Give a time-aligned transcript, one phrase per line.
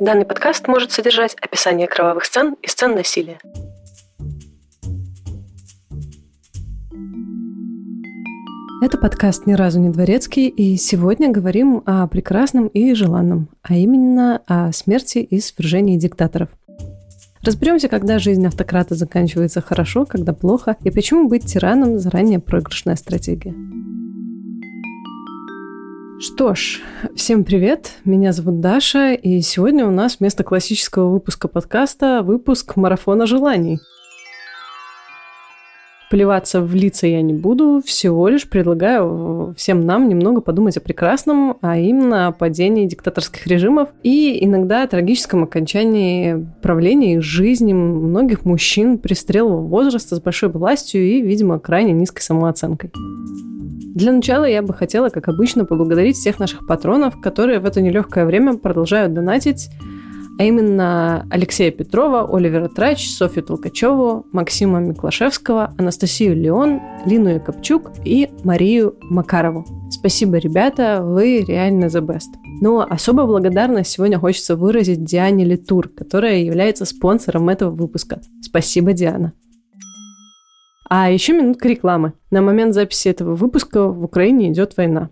[0.00, 3.38] Данный подкаст может содержать описание кровавых сцен и сцен насилия.
[8.82, 14.40] Это подкаст «Ни разу не дворецкий», и сегодня говорим о прекрасном и желанном, а именно
[14.46, 16.48] о смерти и свержении диктаторов.
[17.42, 23.54] Разберемся, когда жизнь автократа заканчивается хорошо, когда плохо, и почему быть тираном– заранее проигрышная стратегия.
[26.20, 26.82] Что ж,
[27.16, 33.26] всем привет, меня зовут Даша, и сегодня у нас вместо классического выпуска подкаста выпуск марафона
[33.26, 33.80] желаний.
[36.10, 41.58] Плеваться в лица я не буду, всего лишь предлагаю всем нам немного подумать о прекрасном,
[41.62, 48.44] а именно о падении диктаторских режимов и иногда о трагическом окончании правления и жизни многих
[48.44, 52.90] мужчин пристрелого возраста с большой властью и, видимо, крайне низкой самооценкой.
[53.94, 58.26] Для начала я бы хотела, как обычно, поблагодарить всех наших патронов, которые в это нелегкое
[58.26, 59.70] время продолжают донатить,
[60.40, 68.30] а именно Алексея Петрова, Оливера Трач, Софью Толкачеву, Максима Миклашевского, Анастасию Леон, Лину Якобчук и
[68.42, 69.66] Марию Макарову.
[69.90, 72.32] Спасибо, ребята, вы реально the best.
[72.62, 78.22] Но особо благодарность сегодня хочется выразить Диане Литур, которая является спонсором этого выпуска.
[78.40, 79.34] Спасибо, Диана.
[80.88, 82.14] А еще минутка рекламы.
[82.30, 85.10] На момент записи этого выпуска в Украине идет война.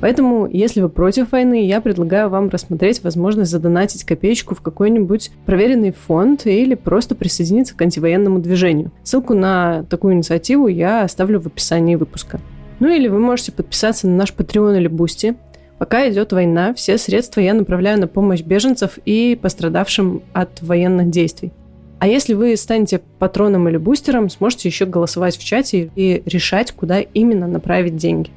[0.00, 5.92] Поэтому, если вы против войны, я предлагаю вам рассмотреть возможность задонатить копеечку в какой-нибудь проверенный
[5.92, 8.92] фонд или просто присоединиться к антивоенному движению.
[9.02, 12.40] Ссылку на такую инициативу я оставлю в описании выпуска.
[12.78, 15.36] Ну или вы можете подписаться на наш Patreon или Boosty.
[15.78, 21.52] Пока идет война, все средства я направляю на помощь беженцев и пострадавшим от военных действий.
[21.98, 27.00] А если вы станете патроном или бустером, сможете еще голосовать в чате и решать, куда
[27.00, 28.30] именно направить деньги.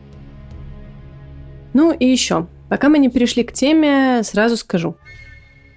[1.74, 4.96] Ну и еще, пока мы не перешли к теме, сразу скажу.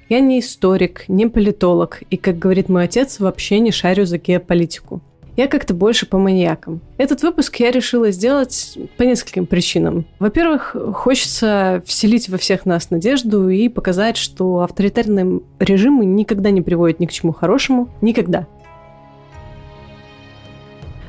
[0.08, 5.02] Я не историк, не политолог, и, как говорит мой отец, вообще не шарю за геополитику
[5.36, 6.80] я как-то больше по маньякам.
[6.96, 10.06] Этот выпуск я решила сделать по нескольким причинам.
[10.18, 17.00] Во-первых, хочется вселить во всех нас надежду и показать, что авторитарные режимы никогда не приводят
[17.00, 17.90] ни к чему хорошему.
[18.00, 18.46] Никогда.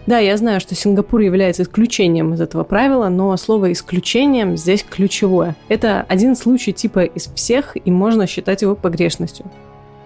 [0.07, 5.57] Да, я знаю, что Сингапур является исключением из этого правила, но слово «исключением» здесь ключевое.
[5.67, 9.45] Это один случай типа из всех, и можно считать его погрешностью.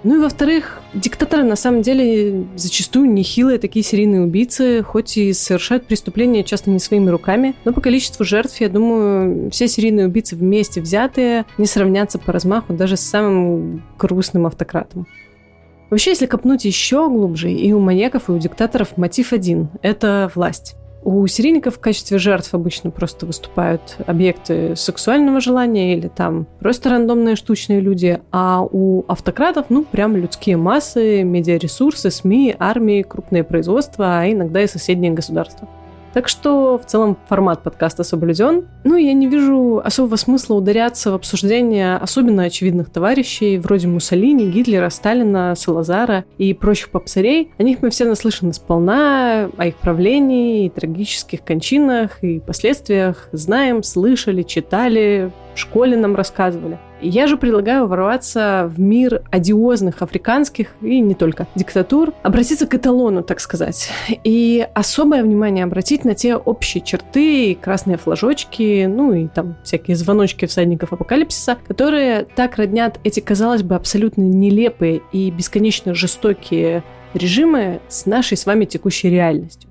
[0.03, 5.85] Ну и во-вторых, диктаторы на самом деле зачастую нехилые такие серийные убийцы, хоть и совершают
[5.85, 10.81] преступления часто не своими руками, но по количеству жертв, я думаю, все серийные убийцы вместе
[10.81, 15.05] взятые не сравнятся по размаху даже с самым грустным автократом.
[15.91, 20.77] Вообще, если копнуть еще глубже, и у маньяков, и у диктаторов мотив один– это власть.
[21.03, 27.35] У серийников в качестве жертв обычно просто выступают объекты сексуального желания или там просто рандомные
[27.35, 34.31] штучные люди, а у автократов, ну, прям людские массы, медиаресурсы, СМИ, армии, крупные производства, а
[34.31, 35.67] иногда и соседние государства.
[36.13, 38.67] Так что в целом формат подкаста соблюден.
[38.83, 44.89] Ну, я не вижу особого смысла ударяться в обсуждение особенно очевидных товарищей, вроде Муссолини, Гитлера,
[44.89, 47.51] Сталина, Салазара и прочих попсарей.
[47.57, 53.83] О них мы все наслышаны сполна, о их правлении и трагических кончинах и последствиях знаем,
[53.83, 56.77] слышали, читали, в школе нам рассказывали.
[57.01, 63.23] Я же предлагаю ворваться в мир одиозных африканских и не только диктатур, обратиться к эталону,
[63.23, 63.89] так сказать,
[64.23, 70.45] и особое внимание обратить на те общие черты, красные флажочки, ну и там всякие звоночки
[70.45, 76.83] всадников апокалипсиса, которые так роднят эти, казалось бы, абсолютно нелепые и бесконечно жестокие
[77.15, 79.70] режимы с нашей с вами текущей реальностью.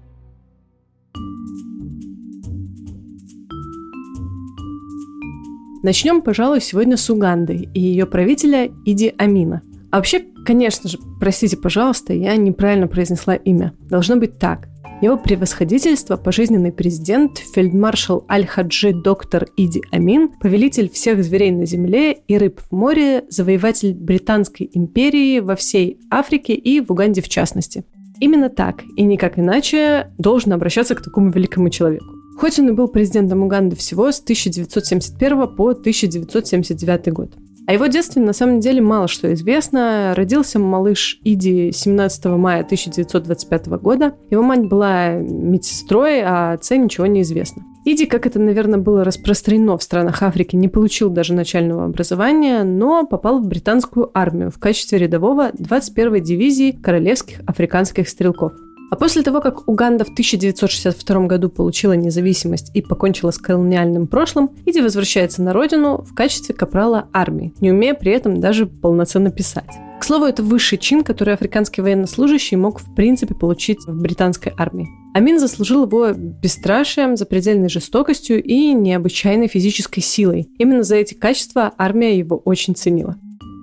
[5.82, 9.62] Начнем, пожалуй, сегодня с Уганды и ее правителя Иди Амина.
[9.90, 13.72] А вообще, конечно же, простите, пожалуйста, я неправильно произнесла имя.
[13.88, 14.68] Должно быть так.
[15.00, 22.36] Его превосходительство, пожизненный президент, фельдмаршал Аль-Хаджи доктор Иди Амин, повелитель всех зверей на земле и
[22.36, 27.84] рыб в море, завоеватель Британской империи во всей Африке и в Уганде в частности.
[28.20, 32.19] Именно так, и никак иначе, должен обращаться к такому великому человеку.
[32.40, 37.34] Хоть он и был президентом Уганды всего с 1971 по 1979 год.
[37.66, 40.14] О его детстве на самом деле мало что известно.
[40.16, 44.14] Родился малыш Иди 17 мая 1925 года.
[44.30, 47.62] Его мать была медсестрой, а отце ничего не известно.
[47.84, 53.04] Иди, как это, наверное, было распространено в странах Африки, не получил даже начального образования, но
[53.04, 58.52] попал в британскую армию в качестве рядового 21-й дивизии королевских африканских стрелков.
[58.90, 64.50] А после того, как Уганда в 1962 году получила независимость и покончила с колониальным прошлым,
[64.66, 69.70] Иди возвращается на родину в качестве капрала армии, не умея при этом даже полноценно писать.
[70.00, 74.88] К слову, это высший чин, который африканский военнослужащий мог в принципе получить в британской армии.
[75.14, 80.48] Амин заслужил его бесстрашием, запредельной жестокостью и необычайной физической силой.
[80.58, 83.16] Именно за эти качества армия его очень ценила.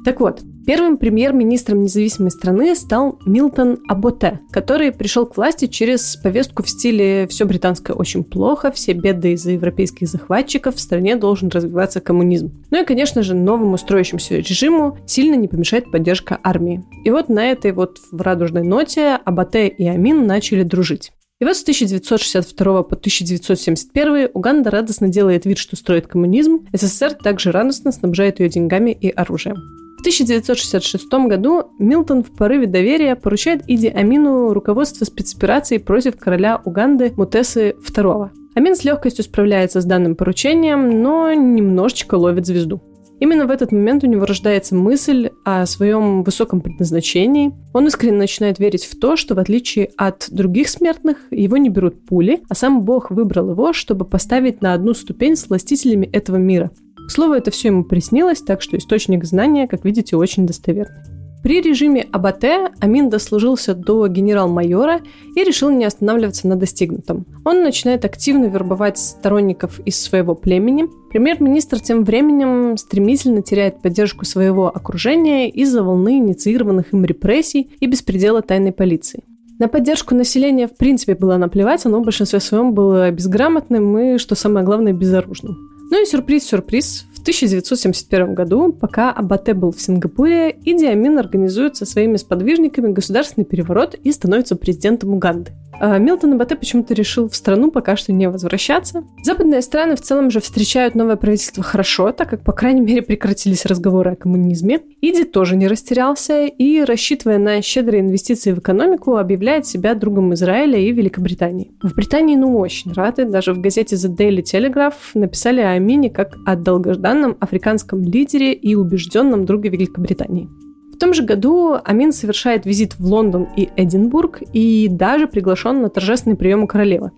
[0.06, 6.62] Так вот, Первым премьер-министром независимой страны стал Милтон Аботе, который пришел к власти через повестку
[6.62, 12.02] в стиле «все британское очень плохо, все беды из-за европейских захватчиков, в стране должен развиваться
[12.02, 12.66] коммунизм».
[12.70, 16.84] Ну и, конечно же, новому строящемуся режиму сильно не помешает поддержка армии.
[17.06, 21.14] И вот на этой вот в радужной ноте Абате и Амин начали дружить.
[21.40, 27.54] И вот с 1962 по 1971 Уганда радостно делает вид, что строит коммунизм, СССР также
[27.54, 29.87] радостно снабжает ее деньгами и оружием.
[29.98, 37.14] В 1966 году Милтон в порыве доверия поручает Иди Амину руководство спецоперацией против короля Уганды
[37.18, 38.30] Мутесы II.
[38.56, 42.82] Амин с легкостью справляется с данным поручением, но немножечко ловит звезду.
[43.20, 47.52] Именно в этот момент у него рождается мысль о своем высоком предназначении.
[47.74, 52.06] Он искренне начинает верить в то, что в отличие от других смертных, его не берут
[52.06, 56.72] пули, а сам Бог выбрал его, чтобы поставить на одну ступень с властителями этого мира.
[57.08, 61.04] К слову, это все ему приснилось, так что источник знания, как видите, очень достоверный.
[61.42, 65.00] При режиме Абате Амин дослужился до генерал-майора
[65.34, 67.26] и решил не останавливаться на достигнутом.
[67.46, 70.88] Он начинает активно вербовать сторонников из своего племени.
[71.10, 78.42] Премьер-министр тем временем стремительно теряет поддержку своего окружения из-за волны инициированных им репрессий и беспредела
[78.42, 79.24] тайной полиции.
[79.60, 84.36] На поддержку населения в принципе было наплевать, оно в большинстве своем было безграмотным и, что
[84.36, 85.67] самое главное, безоружным.
[85.90, 91.86] Ну и сюрприз-сюрприз, в 1971 году, пока Абате был в Сингапуре, Иди Амин организует со
[91.86, 95.54] своими сподвижниками государственный переворот и становится президентом Уганды.
[95.80, 99.04] А Милтон Абате почему-то решил в страну пока что не возвращаться.
[99.22, 103.66] Западные страны в целом же встречают новое правительство хорошо, так как, по крайней мере, прекратились
[103.66, 104.82] разговоры о коммунизме.
[105.02, 110.80] Иди тоже не растерялся и, рассчитывая на щедрые инвестиции в экономику, объявляет себя другом Израиля
[110.80, 111.72] и Великобритании.
[111.82, 113.26] В Британии, ну, очень рады.
[113.26, 118.74] Даже в газете The Daily Telegraph написали о Амине как о долгожданном африканском лидере и
[118.74, 120.50] убежденном друге Великобритании.
[120.98, 125.90] В том же году Амин совершает визит в Лондон и Эдинбург и даже приглашен на
[125.90, 127.12] торжественный прием у королевы.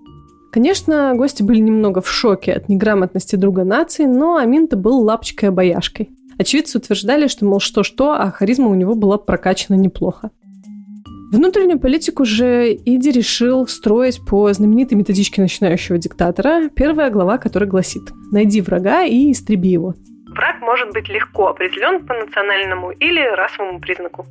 [0.51, 6.09] Конечно, гости были немного в шоке от неграмотности друга нации, но Амин-то был лапочкой-обаяшкой.
[6.37, 10.29] Очевидцы утверждали, что, мол, что-что, а харизма у него была прокачана неплохо.
[11.31, 18.11] Внутреннюю политику же Иди решил строить по знаменитой методичке начинающего диктатора, первая глава которой гласит
[18.33, 19.95] «Найди врага и истреби его».
[20.31, 24.25] Враг может быть легко определен по национальному или расовому признаку.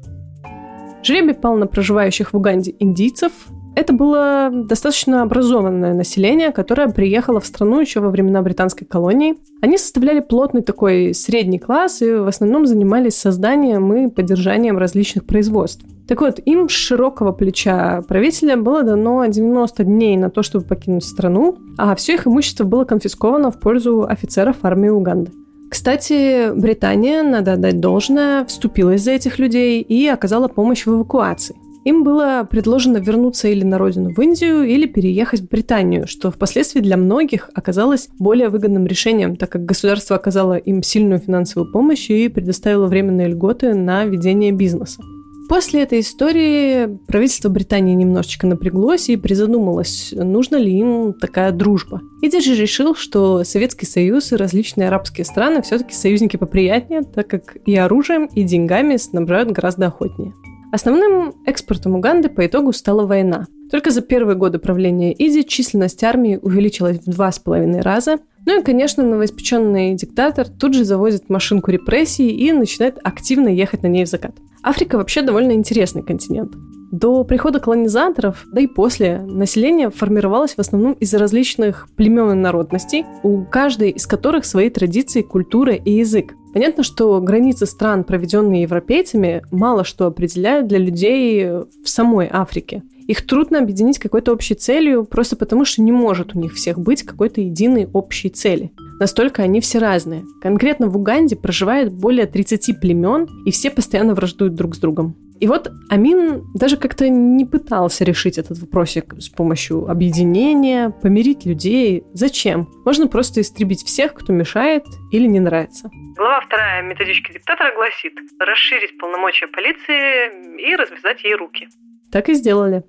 [1.02, 3.32] Жребий пал на проживающих в Уганде индийцев.
[3.76, 9.36] Это было достаточно образованное население, которое приехало в страну еще во времена британской колонии.
[9.62, 15.84] Они составляли плотный такой средний класс и в основном занимались созданием и поддержанием различных производств.
[16.08, 21.04] Так вот, им с широкого плеча правителя было дано 90 дней на то, чтобы покинуть
[21.04, 25.30] страну, а все их имущество было конфисковано в пользу офицеров армии Уганды.
[25.70, 31.56] Кстати, Британия, надо отдать должное, вступилась за этих людей и оказала помощь в эвакуации.
[31.84, 36.80] Им было предложено вернуться или на родину в Индию, или переехать в Британию, что впоследствии
[36.80, 42.28] для многих оказалось более выгодным решением, так как государство оказало им сильную финансовую помощь и
[42.28, 45.00] предоставило временные льготы на ведение бизнеса.
[45.48, 52.02] После этой истории правительство Британии немножечко напряглось и призадумалось, нужна ли им такая дружба.
[52.22, 57.56] И даже решил, что Советский Союз и различные арабские страны все-таки союзники поприятнее, так как
[57.64, 60.34] и оружием, и деньгами снабжают гораздо охотнее.
[60.70, 63.46] Основным экспортом Уганды по итогу стала война.
[63.70, 68.18] Только за первые годы правления Изи численность армии увеличилась в два с половиной раза.
[68.48, 73.88] Ну и, конечно, новоиспеченный диктатор тут же завозит машинку репрессий и начинает активно ехать на
[73.88, 74.36] ней в закат.
[74.62, 76.54] Африка вообще довольно интересный континент.
[76.90, 83.04] До прихода колонизаторов, да и после, население формировалось в основном из различных племен и народностей,
[83.22, 86.32] у каждой из которых свои традиции, культура и язык.
[86.54, 92.82] Понятно, что границы стран, проведенные европейцами, мало что определяют для людей в самой Африке.
[93.08, 97.02] Их трудно объединить какой-то общей целью, просто потому что не может у них всех быть
[97.02, 98.70] какой-то единой общей цели.
[99.00, 100.24] Настолько они все разные.
[100.42, 105.16] Конкретно в Уганде проживает более 30 племен, и все постоянно враждуют друг с другом.
[105.40, 112.04] И вот Амин даже как-то не пытался решить этот вопросик с помощью объединения, помирить людей.
[112.12, 112.68] Зачем?
[112.84, 115.90] Можно просто истребить всех, кто мешает или не нравится.
[116.16, 121.68] Глава вторая методички диктатора гласит расширить полномочия полиции и развязать ей руки.
[122.10, 122.82] Так и сделали.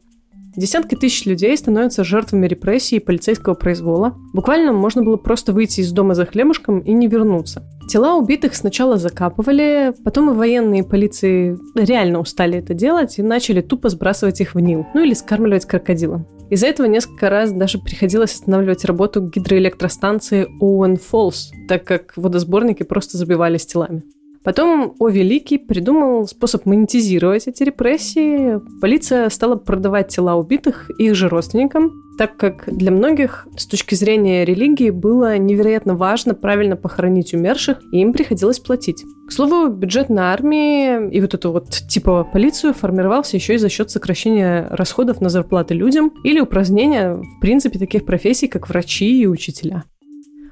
[0.56, 4.16] Десятки тысяч людей становятся жертвами репрессий и полицейского произвола.
[4.34, 7.64] Буквально можно было просто выйти из дома за хлебушком и не вернуться.
[7.90, 13.62] Тела убитых сначала закапывали, потом и военные и полиции реально устали это делать и начали
[13.62, 16.28] тупо сбрасывать их в Нил, ну или скармливать крокодилам.
[16.50, 23.18] Из-за этого несколько раз даже приходилось останавливать работу гидроэлектростанции Оуэн Фоллс, так как водосборники просто
[23.18, 24.04] забивались телами.
[24.44, 28.60] Потом О Великий придумал способ монетизировать эти репрессии.
[28.80, 34.46] Полиция стала продавать тела убитых их же родственникам, так как для многих с точки зрения
[34.46, 39.04] религии было невероятно важно правильно похоронить умерших, и им приходилось платить.
[39.28, 43.70] К слову, бюджет на армии и вот эту вот типовую полицию формировался еще и за
[43.70, 49.28] счет сокращения расходов на зарплаты людям или упразднения, в принципе, таких профессий, как врачи и
[49.28, 49.84] учителя.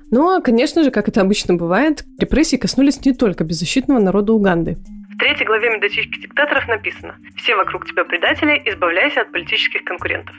[0.10, 4.78] Ну а, конечно же, как это обычно бывает, репрессии коснулись не только беззащитного народа Уганды.
[5.14, 10.36] В третьей главе методички диктаторов написано «Все вокруг тебя предатели, избавляйся от политических конкурентов».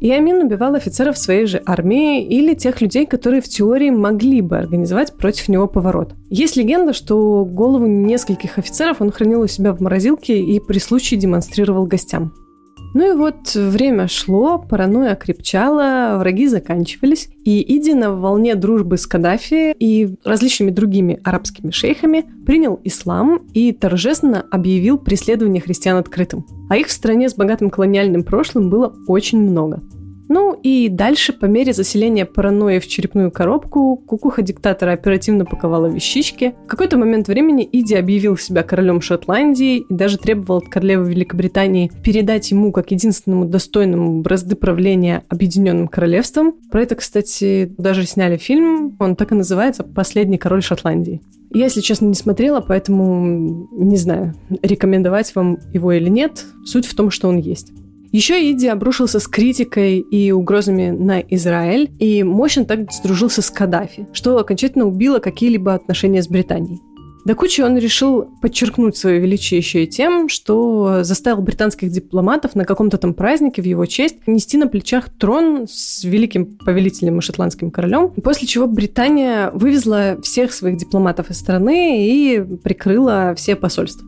[0.00, 4.58] И Амин убивал офицеров своей же армии или тех людей, которые в теории могли бы
[4.58, 6.14] организовать против него поворот.
[6.30, 11.20] Есть легенда, что голову нескольких офицеров он хранил у себя в морозилке и при случае
[11.20, 12.32] демонстрировал гостям.
[12.94, 19.06] Ну и вот время шло, паранойя крепчала, враги заканчивались, и Иди на волне дружбы с
[19.06, 26.46] Каддафи и различными другими арабскими шейхами принял ислам и торжественно объявил преследование христиан открытым.
[26.70, 29.82] А их в стране с богатым колониальным прошлым было очень много.
[30.28, 36.54] Ну и дальше, по мере заселения паранойи в черепную коробку, кукуха диктатора оперативно паковала вещички.
[36.64, 41.90] В какой-то момент времени Иди объявил себя королем Шотландии и даже требовал от королевы Великобритании
[42.02, 46.54] передать ему как единственному достойному бразды правления Объединенным Королевством.
[46.70, 48.96] Про это, кстати, даже сняли фильм.
[48.98, 51.20] Он так и называется «Последний король Шотландии».
[51.52, 56.44] Я, если честно, не смотрела, поэтому не знаю, рекомендовать вам его или нет.
[56.64, 57.70] Суть в том, что он есть.
[58.14, 64.06] Еще Иди обрушился с критикой и угрозами на Израиль и мощно так сдружился с Каддафи,
[64.12, 66.80] что окончательно убило какие-либо отношения с Британией.
[67.24, 72.64] До кучи он решил подчеркнуть свое величие еще и тем, что заставил британских дипломатов на
[72.64, 77.72] каком-то там празднике в его честь нести на плечах трон с великим повелителем и шотландским
[77.72, 84.06] королем, после чего Британия вывезла всех своих дипломатов из страны и прикрыла все посольства.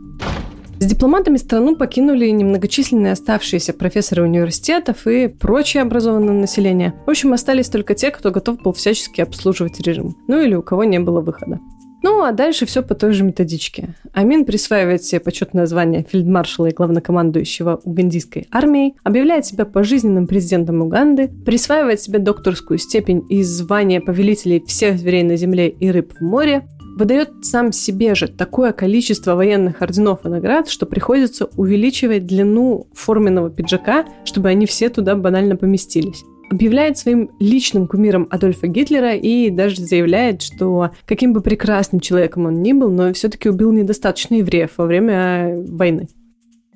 [0.78, 6.92] С дипломатами страну покинули немногочисленные оставшиеся профессоры университетов и прочее образованное население.
[7.06, 10.14] В общем, остались только те, кто готов был всячески обслуживать режим.
[10.28, 11.61] Ну или у кого не было выхода.
[12.02, 13.95] Ну, а дальше все по той же методичке.
[14.12, 21.28] Амин присваивает себе почетное звание фельдмаршала и главнокомандующего угандийской армией, объявляет себя пожизненным президентом Уганды,
[21.45, 26.68] присваивает себе докторскую степень и звание повелителей всех зверей на земле и рыб в море,
[26.97, 33.50] выдает сам себе же такое количество военных орденов и наград, что приходится увеличивать длину форменного
[33.50, 39.83] пиджака, чтобы они все туда банально поместились объявляет своим личным кумиром Адольфа Гитлера и даже
[39.83, 44.87] заявляет, что каким бы прекрасным человеком он ни был, но все-таки убил недостаточно евреев во
[44.87, 46.09] время войны.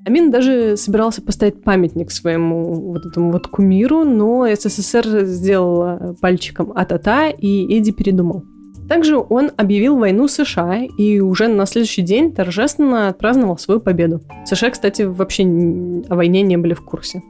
[0.05, 7.29] Амин даже собирался поставить памятник своему вот этому вот кумиру, но СССР сделал пальчиком а-та-та,
[7.29, 8.45] и Эдди передумал.
[8.91, 14.21] Также он объявил войну США и уже на следующий день торжественно отпраздновал свою победу.
[14.45, 17.23] США, кстати, вообще о войне не были в курсе.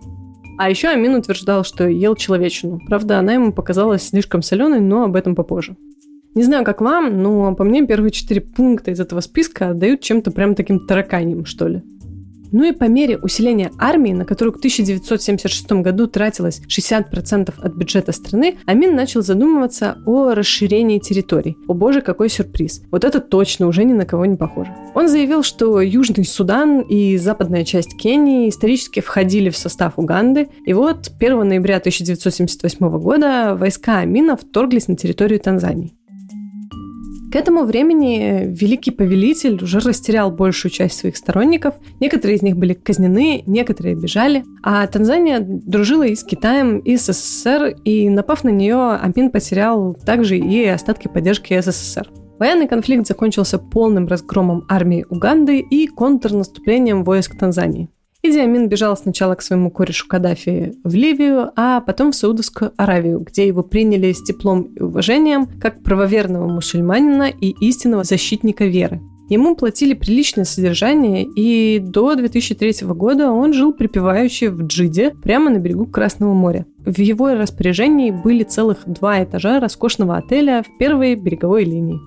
[0.56, 2.80] А еще Амин утверждал, что ел человечину.
[2.86, 5.76] Правда, она ему показалась слишком соленой, но об этом попозже.
[6.34, 10.30] Не знаю, как вам, но по мне первые четыре пункта из этого списка дают чем-то
[10.30, 11.82] прям таким тараканьем, что ли.
[12.52, 18.12] Ну и по мере усиления армии, на которую к 1976 году тратилось 60% от бюджета
[18.12, 21.56] страны, Амин начал задумываться о расширении территорий.
[21.68, 22.82] О боже, какой сюрприз.
[22.90, 24.74] Вот это точно уже ни на кого не похоже.
[24.94, 30.72] Он заявил, что Южный Судан и западная часть Кении исторически входили в состав Уганды, и
[30.72, 35.94] вот 1 ноября 1978 года войска Амина вторглись на территорию Танзании.
[37.30, 41.76] К этому времени великий повелитель уже растерял большую часть своих сторонников.
[42.00, 44.44] Некоторые из них были казнены, некоторые бежали.
[44.64, 49.94] А Танзания дружила и с Китаем, и с СССР, и напав на нее, Амин потерял
[49.94, 52.10] также и остатки поддержки СССР.
[52.40, 57.90] Военный конфликт закончился полным разгромом армии Уганды и контрнаступлением войск Танзании.
[58.22, 63.20] Иди Амин бежал сначала к своему корешу Каддафи в Ливию, а потом в Саудовскую Аравию,
[63.20, 69.00] где его приняли с теплом и уважением как правоверного мусульманина и истинного защитника веры.
[69.30, 75.58] Ему платили приличное содержание, и до 2003 года он жил припеваючи в Джиде, прямо на
[75.58, 76.66] берегу Красного моря.
[76.84, 82.00] В его распоряжении были целых два этажа роскошного отеля в первой береговой линии.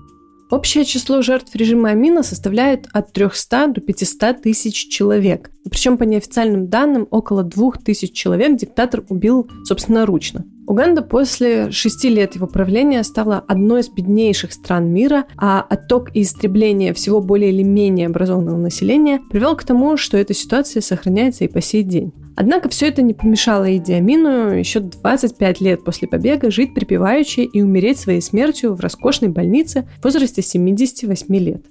[0.54, 5.50] Общее число жертв режима Амина составляет от 300 до 500 тысяч человек.
[5.68, 10.44] Причем, по неофициальным данным, около 2000 человек диктатор убил собственноручно.
[10.68, 16.22] Уганда после шести лет его правления стала одной из беднейших стран мира, а отток и
[16.22, 21.48] истребление всего более или менее образованного населения привел к тому, что эта ситуация сохраняется и
[21.48, 22.12] по сей день.
[22.36, 27.62] Однако все это не помешало Иди Амину еще 25 лет после побега жить припеваючи и
[27.62, 31.64] умереть своей смертью в роскошной больнице в возрасте 78 лет.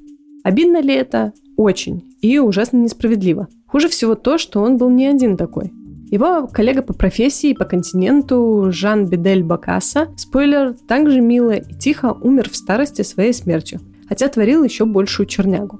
[0.44, 1.34] Обидно ли это?
[1.58, 2.04] Очень.
[2.22, 3.48] И ужасно несправедливо.
[3.68, 5.72] Хуже всего то, что он был не один такой.
[6.12, 12.14] Его коллега по профессии и по континенту Жан Бедель Бакаса, спойлер, также мило и тихо
[12.22, 15.80] умер в старости своей смертью, хотя творил еще большую чернягу.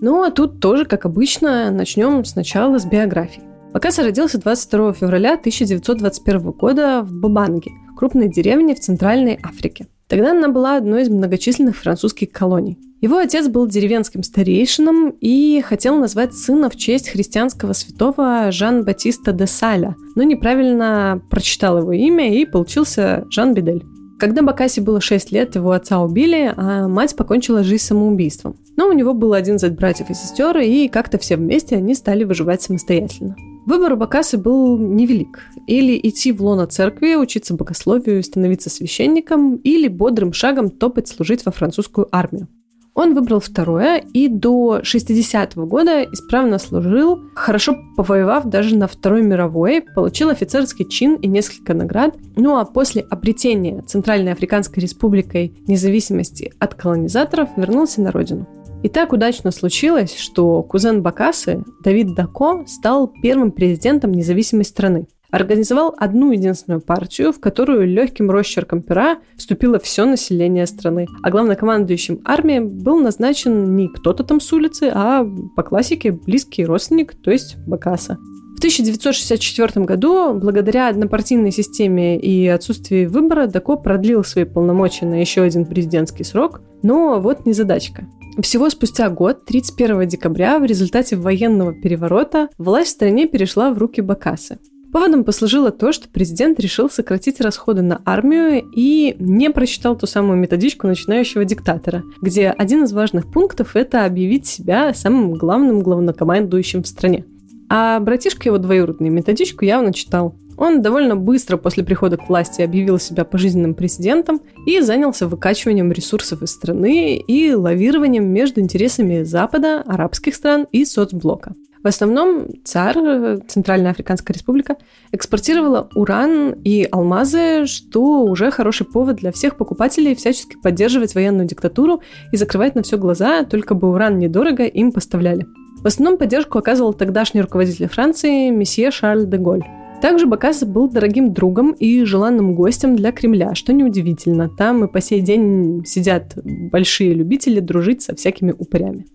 [0.00, 3.53] Ну а тут тоже, как обычно, начнем сначала с биографии.
[3.74, 9.88] Бакаса родился 22 февраля 1921 года в Бабанге, крупной деревне в Центральной Африке.
[10.06, 12.78] Тогда она была одной из многочисленных французских колоний.
[13.00, 19.48] Его отец был деревенским старейшином и хотел назвать сына в честь христианского святого Жан-Батиста де
[19.48, 23.82] Саля, но неправильно прочитал его имя и получился Жан Бидель.
[24.20, 28.56] Когда Бакаси было 6 лет, его отца убили, а мать покончила жизнь самоубийством.
[28.76, 32.22] Но у него был один зять братьев и сестер, и как-то все вместе они стали
[32.22, 33.34] выживать самостоятельно.
[33.66, 35.40] Выбор у Бакасы был невелик.
[35.66, 41.52] Или идти в лоно церкви, учиться богословию становиться священником, или бодрым шагом топать служить во
[41.52, 42.48] французскую армию.
[42.94, 49.80] Он выбрал второе и до 60-го года исправно служил, хорошо повоевав даже на Второй мировой,
[49.80, 52.14] получил офицерский чин и несколько наград.
[52.36, 58.46] Ну а после обретения Центральной Африканской Республикой независимости от колонизаторов вернулся на родину.
[58.84, 65.06] И так удачно случилось, что кузен Бакасы, Давид Дако, стал первым президентом независимой страны.
[65.30, 71.06] Организовал одну единственную партию, в которую легким росчерком пера вступило все население страны.
[71.22, 75.26] А главнокомандующим армии был назначен не кто-то там с улицы, а
[75.56, 78.18] по классике близкий родственник, то есть Бакаса.
[78.54, 85.40] В 1964 году, благодаря однопартийной системе и отсутствию выбора, Дако продлил свои полномочия на еще
[85.40, 86.60] один президентский срок.
[86.82, 88.06] Но вот незадачка.
[88.42, 94.00] Всего спустя год, 31 декабря, в результате военного переворота, власть в стране перешла в руки
[94.00, 94.58] Бакасы.
[94.92, 100.38] Поводом послужило то, что президент решил сократить расходы на армию и не прочитал ту самую
[100.38, 106.88] методичку начинающего диктатора, где один из важных пунктов– это объявить себя самым главным главнокомандующим в
[106.88, 107.24] стране.
[107.68, 110.36] А братишка его двоюродный методичку явно читал.
[110.56, 116.42] Он довольно быстро после прихода к власти объявил себя пожизненным президентом и занялся выкачиванием ресурсов
[116.42, 121.54] из страны и лавированием между интересами Запада, арабских стран и соцблока.
[121.84, 124.78] В основном ЦАР, Центральная Африканская Республика,
[125.12, 132.00] экспортировала уран и алмазы, что уже хороший повод для всех покупателей всячески поддерживать военную диктатуру
[132.32, 135.46] и закрывать на все глаза, только бы уран недорого им поставляли.
[135.82, 139.62] В основном поддержку оказывал тогдашний руководитель Франции месье Шарль де Голь.
[140.04, 144.50] Также Бакаса был дорогим другом и желанным гостем для Кремля, что неудивительно.
[144.50, 149.06] Там и по сей день сидят большие любители дружить со всякими упырями.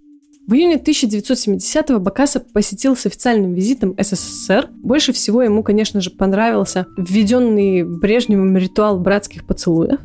[0.48, 4.70] В июне 1970-го Бакаса посетил с официальным визитом СССР.
[4.82, 10.00] Больше всего ему, конечно же, понравился введенный Брежневым ритуал братских поцелуев.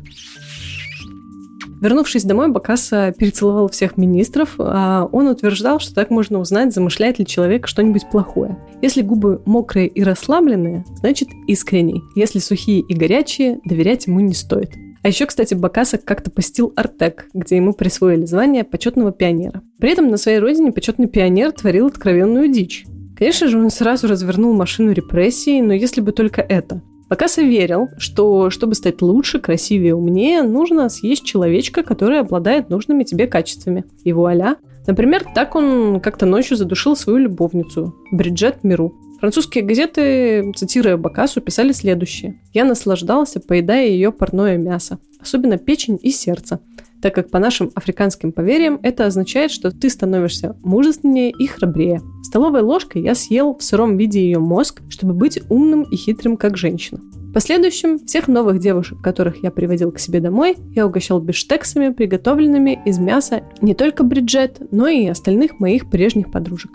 [1.85, 7.27] Вернувшись домой, Бакаса перецеловал всех министров, а он утверждал, что так можно узнать, замышляет ли
[7.27, 8.57] человек что-нибудь плохое.
[8.81, 12.01] Если губы мокрые и расслабленные, значит искренний.
[12.15, 14.71] Если сухие и горячие, доверять ему не стоит.
[15.03, 19.61] А еще, кстати, Бакаса как-то посетил Артек, где ему присвоили звание почетного пионера.
[19.77, 22.87] При этом на своей родине почетный пионер творил откровенную дичь.
[23.15, 26.81] Конечно же, он сразу развернул машину репрессий, но если бы только это.
[27.09, 33.27] Бакаса верил, что чтобы стать лучше, красивее, умнее, нужно съесть человечка, который обладает нужными тебе
[33.27, 33.85] качествами.
[34.03, 34.57] И вуаля!
[34.87, 38.93] Например, так он как-то ночью задушил свою любовницу, Бриджет Миру.
[39.19, 42.39] Французские газеты, цитируя Бакасу, писали следующее.
[42.53, 46.59] «Я наслаждался, поедая ее парное мясо, особенно печень и сердце,
[47.05, 52.01] так как по нашим африканским поверьям это означает, что ты становишься мужественнее и храбрее.
[52.23, 56.57] Столовой ложкой я съел в сыром виде ее мозг, чтобы быть умным и хитрым, как
[56.57, 56.99] женщина.
[57.13, 62.81] В последующем всех новых девушек, которых я приводил к себе домой, я угощал биштексами, приготовленными
[62.87, 66.71] из мяса не только Бриджет, но и остальных моих прежних подружек.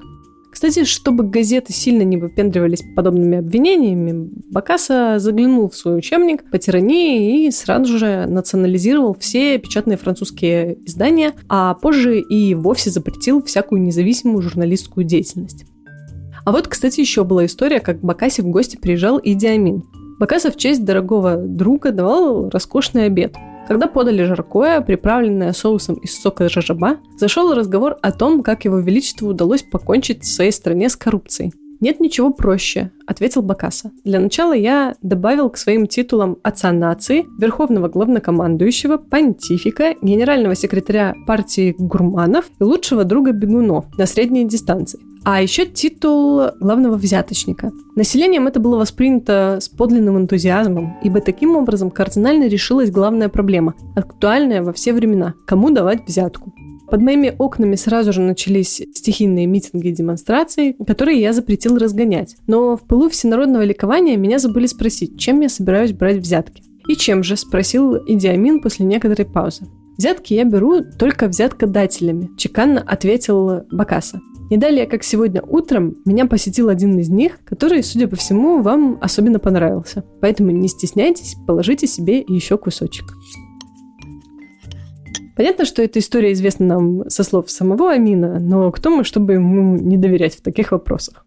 [0.50, 7.46] Кстати, чтобы газеты сильно не выпендривались подобными обвинениями, Бакаса заглянул в свой учебник по тирании
[7.46, 14.42] и сразу же национализировал все печатные французские издания, а позже и вовсе запретил всякую независимую
[14.42, 15.64] журналистскую деятельность.
[16.44, 19.84] А вот, кстати, еще была история, как Бакаси в гости приезжал Иди Амин.
[20.18, 23.36] Бакаса в честь дорогого друга давал роскошный обед–
[23.70, 29.28] Когда подали жаркое, приправленное соусом из сока жажаба, зашел разговор о том, как его величеству
[29.28, 31.52] удалось покончить в своей стране с коррупцией.
[31.78, 33.92] «Нет ничего проще»,— ответил Бакаса.
[34.02, 41.72] «Для начала я добавил к своим титулам отца нации, верховного главнокомандующего, понтифика, генерального секретаря партии
[41.78, 44.98] гурманов и лучшего друга бегунов на средней дистанции.
[45.24, 47.72] А еще титул главного взяточника.
[47.94, 54.62] Населением это было воспринято с подлинным энтузиазмом, ибо таким образом кардинально решилась главная проблема, актуальная
[54.62, 56.54] во все времена– кому давать взятку.
[56.90, 62.36] Под моими окнами сразу же начались стихийные митинги и демонстрации, которые я запретил разгонять.
[62.48, 66.64] Но в пылу всенародного ликования меня забыли спросить, чем я собираюсь брать взятки.
[66.88, 69.66] «И чем же?»– спросил Идиамин после некоторой паузы.
[70.00, 74.22] «Взятки я беру только взяткодателями»,– чеканно ответил Бакаса.
[74.48, 78.96] Не далее, как сегодня утром, меня посетил один из них, который, судя по всему, вам
[79.02, 80.02] особенно понравился.
[80.22, 83.12] Поэтому не стесняйтесь, положите себе еще кусочек.
[85.36, 89.76] Понятно, что эта история известна нам со слов самого Амина, но кто мы, чтобы ему
[89.76, 91.26] не доверять в таких вопросах?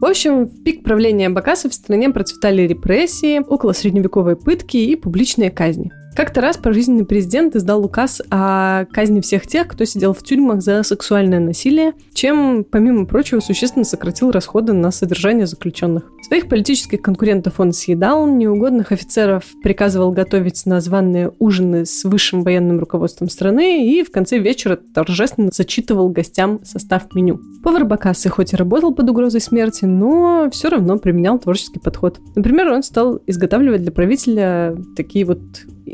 [0.00, 5.52] В общем, в пик правления Бакаса в стране процветали репрессии, около средневековой пытки и публичные
[5.52, 5.92] казни.
[6.18, 10.82] Как-то раз пожизненный президент издал указ о казни всех тех, кто сидел в тюрьмах за
[10.82, 16.10] сексуальное насилие, чем, помимо прочего, существенно сократил расходы на содержание заключенных.
[16.22, 23.28] Своих политических конкурентов он съедал, неугодных офицеров приказывал готовить названные ужины с высшим военным руководством
[23.28, 27.40] страны и в конце вечера торжественно зачитывал гостям состав меню.
[27.62, 32.18] Повар Бакасы хоть и работал под угрозой смерти, но все равно применял творческий подход.
[32.34, 35.38] Например, он стал изготавливать для правителя такие вот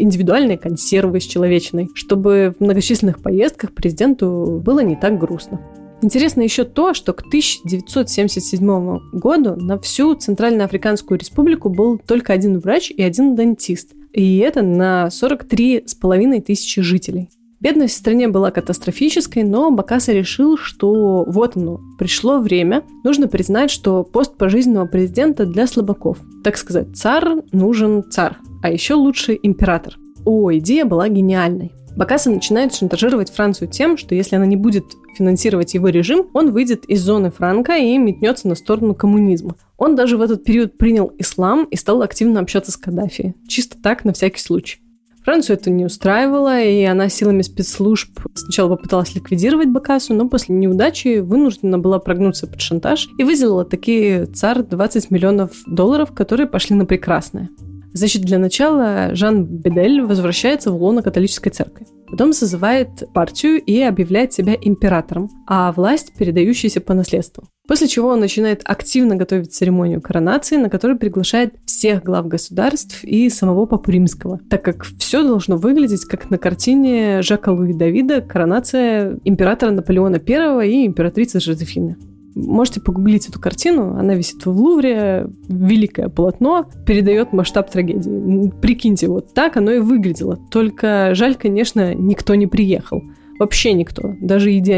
[0.03, 5.61] индивидуальные консервы с человечиной, чтобы в многочисленных поездках президенту было не так грустно.
[6.03, 12.91] Интересно еще то, что к 1977 году на всю Центральноафриканскую республику был только один врач
[12.91, 13.93] и один дантист.
[14.13, 17.31] И это на 43 с половиной тысячи жителей.
[17.65, 23.71] Бедность в стране была катастрофической, но Бакаса решил, что вот оно, пришло время, нужно признать,
[23.71, 26.19] что пост пожизненного президента для слабаков.
[26.45, 29.99] Так сказать, царь нужен царь, а еще лучше император.
[30.25, 31.73] О, идея была гениальной.
[31.97, 34.87] Бакаса начинает шантажировать Францию тем, что если она не будет
[35.19, 39.57] финансировать его режим, он выйдет из зоны Франка и метнется на сторону коммунизма.
[39.77, 43.35] Он даже в этот период принял ислам и стал активно общаться с Каддафи.
[43.47, 44.79] Чисто так, на всякий случай.
[45.25, 51.19] Францию это не устраивало, и она силами спецслужб сначала попыталась ликвидировать Бакасу, но после неудачи
[51.19, 56.87] вынуждена была прогнуться под шантаж и выделила такие царь 20 миллионов долларов, которые пошли на
[56.87, 57.51] прекрасное.
[57.95, 61.87] Значит, для начала Жан Бедель возвращается в лоно католической церкви.
[62.11, 67.45] Потом созывает партию и объявляет себя императором, а власть передающаяся по наследству.
[67.69, 73.31] После чего он начинает активно готовить церемонию коронации, на которую приглашает всех глав государств и
[73.31, 79.21] самого Папу Римского, так как все должно выглядеть как на картине Жака Луи Давида «Коронация
[79.25, 81.97] императора Наполеона I и императрицы Жозефины».
[82.35, 88.51] Можете погуглить эту картину, она висит в Лувре, великое полотно, передает масштаб трагедии.
[88.61, 90.39] Прикиньте, вот так оно и выглядело.
[90.51, 93.03] Только жаль, конечно, никто не приехал.
[93.39, 94.73] Вообще никто, даже Иди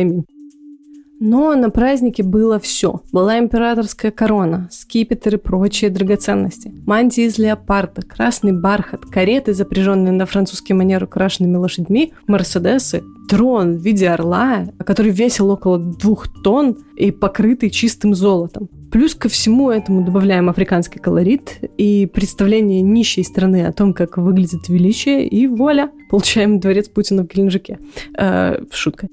[1.18, 3.02] Но на празднике было все.
[3.12, 10.26] Была императорская корона, скипетр и прочие драгоценности, мантии из леопарда, красный бархат, кареты, запряженные на
[10.26, 17.11] французский манер украшенными лошадьми, мерседесы, трон в виде орла, который весил около двух тонн и
[17.11, 18.68] покрытый чистым золотом.
[18.92, 24.68] Плюс ко всему этому добавляем африканский колорит и представление нищей страны о том, как выглядит
[24.68, 27.79] величие, и вуаля, получаем дворец Путина в Геленджике.
[28.16, 29.09] Э, шутка.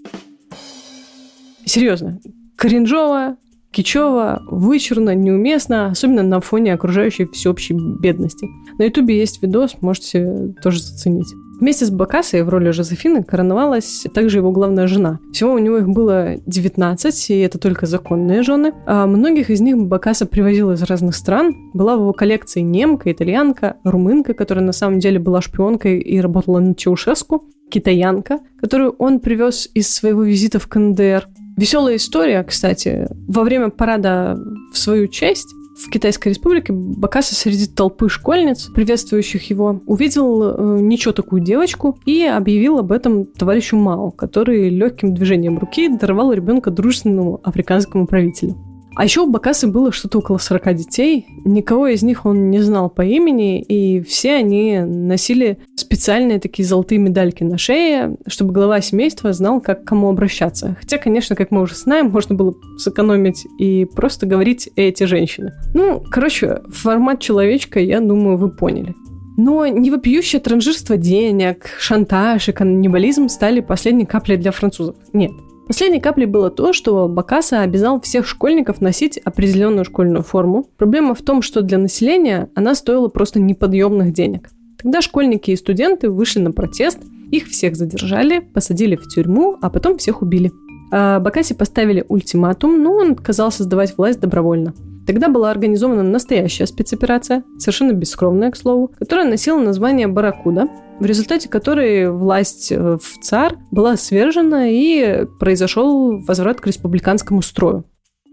[1.65, 2.19] Серьезно,
[2.57, 3.37] кринжово,
[3.71, 8.47] кичево, вычурно, неуместно, особенно на фоне окружающей всеобщей бедности.
[8.77, 11.27] На ютубе есть видос, можете тоже заценить.
[11.59, 15.19] Вместе с Бакасой в роли Жозефины короновалась также его главная жена.
[15.31, 18.73] Всего у него их было 19, и это только законные жены.
[18.85, 21.55] А многих из них Бакаса привозил из разных стран.
[21.73, 26.59] Была в его коллекции немка, итальянка, румынка, которая на самом деле была шпионкой и работала
[26.59, 31.27] на Чаушеску, китаянка, которую он привез из своего визита в КНДР.
[31.55, 33.07] Веселая история, кстати.
[33.27, 34.39] Во время парада
[34.71, 41.13] в свою честь в Китайской республике Бакаса среди толпы школьниц, приветствующих его, увидел э, ничего
[41.13, 47.39] такую девочку и объявил об этом товарищу Мао, который легким движением руки даровал ребенка дружественному
[47.43, 48.55] африканскому правителю.
[48.95, 51.25] А еще у Бакасы было что-то около 40 детей.
[51.45, 56.99] Никого из них он не знал по имени, и все они носили специальные такие золотые
[56.99, 60.77] медальки на шее, чтобы глава семейства знал, как к кому обращаться.
[60.79, 65.53] Хотя, конечно, как мы уже знаем, можно было сэкономить и просто говорить эти женщины.
[65.73, 68.93] Ну, короче, формат человечка, я думаю, вы поняли.
[69.35, 74.95] Но невопиющее транжирство денег, шантаж и каннибализм стали последней каплей для французов.
[75.11, 75.31] Нет.
[75.67, 80.67] Последней каплей было то, что Бакаса обязал всех школьников носить определенную школьную форму.
[80.77, 84.49] Проблема в том, что для населения она стоила просто неподъемных денег.
[84.81, 86.99] Тогда школьники и студенты вышли на протест,
[87.31, 90.51] их всех задержали, посадили в тюрьму, а потом всех убили.
[90.91, 94.73] А поставили ультиматум, но он отказался сдавать власть добровольно.
[95.05, 100.67] Тогда была организована настоящая спецоперация, совершенно бескромная, к слову, которая носила название «Баракуда»,
[100.99, 107.85] в результате которой власть э, в ЦАР была свержена и произошел возврат к республиканскому строю.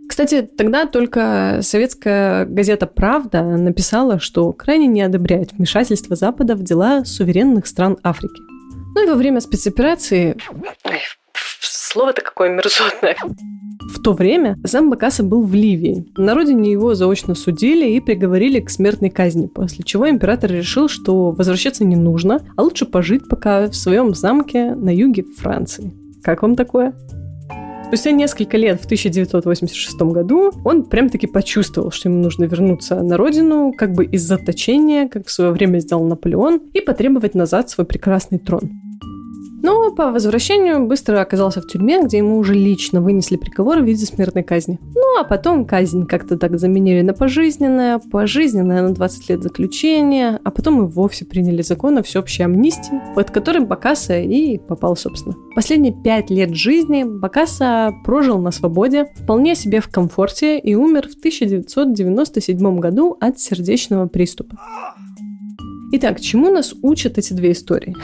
[0.08, 7.04] Кстати, тогда только советская газета «Правда» написала, что крайне не одобряет вмешательство Запада в дела
[7.04, 8.40] суверенных стран Африки.
[8.94, 10.36] Ну и во время спецоперации...
[10.84, 10.98] Ой,
[11.90, 13.16] слово-то какое мерзотное.
[13.92, 16.06] В то время сам Бакаса был в Ливии.
[16.16, 21.30] На родине его заочно судили и приговорили к смертной казни, после чего император решил, что
[21.30, 25.92] возвращаться не нужно, а лучше пожить пока в своем замке на юге Франции.
[26.22, 26.94] Как вам такое?
[27.86, 33.74] Спустя несколько лет, в 1986 году, он прям-таки почувствовал, что ему нужно вернуться на родину,
[33.76, 38.38] как бы из заточения, как в свое время сделал Наполеон, и потребовать назад свой прекрасный
[38.38, 38.70] трон.
[39.62, 44.06] Но по возвращению быстро оказался в тюрьме, где ему уже лично вынесли приговор в виде
[44.06, 44.78] смертной казни.
[44.94, 50.50] Ну а потом казнь как-то так заменили на пожизненное, пожизненное на 20 лет заключения, а
[50.50, 55.34] потом и вовсе приняли закон о всеобщей амнистии, под которым Бакаса и попал, собственно.
[55.54, 61.18] Последние пять лет жизни Бакаса прожил на свободе, вполне себе в комфорте и умер в
[61.18, 64.56] 1997 году от сердечного приступа.
[65.92, 67.96] Итак, чему нас учат эти две истории?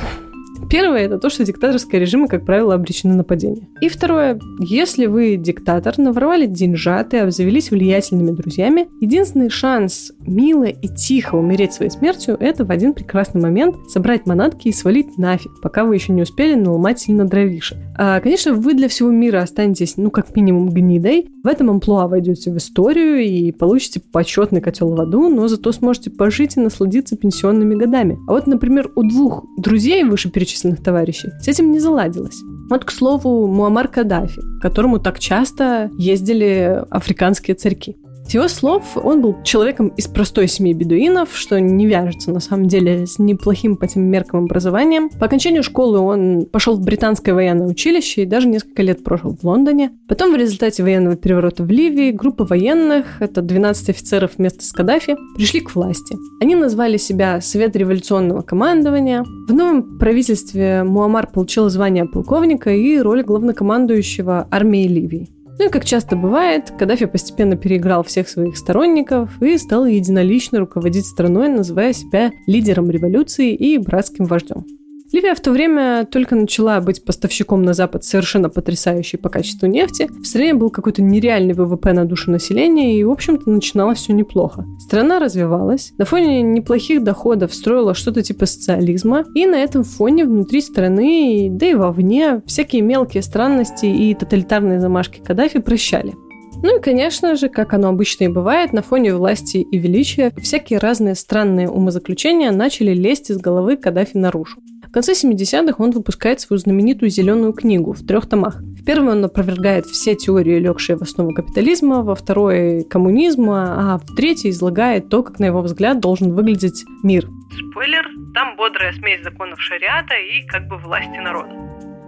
[0.68, 3.68] Первое– это то, что диктаторские режимы, как правило, обречены на падение.
[3.80, 11.36] И второе– если вы диктатор, наворовали деньжаты, обзавелись влиятельными друзьями, единственный шанс мило и тихо
[11.36, 15.94] умереть своей смертью– это в один прекрасный момент собрать манатки и свалить нафиг, пока вы
[15.94, 17.78] еще не успели наломать сильно дровишек.
[17.96, 21.28] А, конечно, вы для всего мира останетесь, ну, как минимум, гнидой.
[21.44, 26.10] В этом амплуа войдете в историю и получите почетный котел в аду, но зато сможете
[26.10, 28.18] пожить и насладиться пенсионными годами.
[28.26, 31.30] А вот, например, у двух друзей вышеперечисленных многочисленных товарищей.
[31.40, 32.40] С этим не заладилось.
[32.68, 37.96] Вот, к слову, Муаммар Каддафи, к которому так часто ездили африканские царьки.
[38.26, 42.66] С его слов, он был человеком из простой семьи бедуинов, что не вяжется на самом
[42.66, 45.10] деле с неплохим по тем меркам образованием.
[45.10, 49.44] По окончанию школы он пошел в британское военное училище и даже несколько лет прожил в
[49.46, 49.92] Лондоне.
[50.08, 55.16] Потом в результате военного переворота в Ливии группа военных, это 12 офицеров вместе с Каддафи,
[55.36, 56.16] пришли к власти.
[56.40, 59.22] Они назвали себя Совет революционного командования.
[59.48, 65.35] В новом правительстве Муаммар получил звание полковника и роль главнокомандующего армией Ливии.
[65.58, 71.06] Ну и как часто бывает, Каддафи постепенно переиграл всех своих сторонников и стал единолично руководить
[71.06, 74.75] страной, называя себя лидером революции и братским вождем.
[75.12, 80.08] Ливия в то время только начала быть поставщиком на Запад совершенно потрясающей по качеству нефти.
[80.10, 84.66] В стране был какой-то нереальный ВВП на душу населения, и, в общем-то, начиналось все неплохо.
[84.80, 90.60] Страна развивалась, на фоне неплохих доходов строила что-то типа социализма, и на этом фоне внутри
[90.60, 96.14] страны, да и вовне, всякие мелкие странности и тоталитарные замашки Каддафи прощали.
[96.62, 100.78] Ну и, конечно же, как оно обычно и бывает, на фоне власти и величия всякие
[100.78, 104.56] разные странные умозаключения начали лезть из головы Каддафи наружу
[104.96, 108.62] конце 70-х он выпускает свою знаменитую «Зеленую книгу» в трех томах.
[108.62, 114.14] В первом он опровергает все теории, легшие в основу капитализма, во второй– коммунизма, а в
[114.16, 117.28] третьей излагает то, как, на его взгляд, должен выглядеть мир.
[117.70, 121.50] Спойлер, там бодрая смесь законов шариата и как бы власти народа.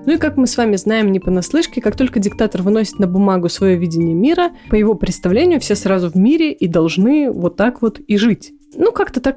[0.07, 3.51] Ну и как мы с вами знаем не понаслышке, как только диктатор выносит на бумагу
[3.51, 8.01] свое видение мира, по его представлению все сразу в мире и должны вот так вот
[8.01, 8.55] и жить.
[8.81, 9.37] Ну, как-то так